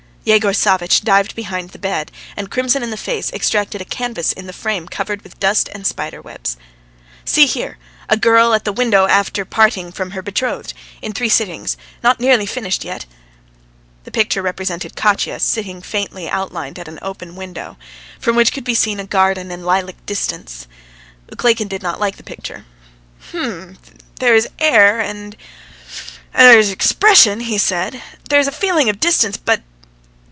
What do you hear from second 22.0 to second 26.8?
the picture. "H'm!... There is air and... and there is